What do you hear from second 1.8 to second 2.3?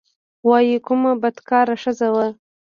ښځه وه.